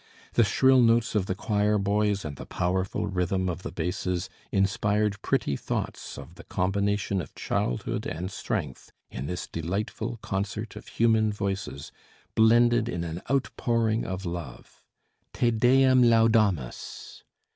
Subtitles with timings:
[0.33, 5.21] The shrill notes of the choir boys and the powerful rhythm of the basses inspired
[5.21, 11.31] pretty thoughts of the combination of childhood and strength in this delightful concert of human
[11.31, 11.91] voices
[12.33, 14.81] blended in an outpouring of love.
[15.33, 17.23] "Te Deum laudamus!"